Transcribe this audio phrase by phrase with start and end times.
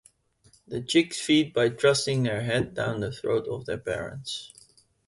[0.67, 4.51] The chicks feed by thrusting their heads down the throat of their parents.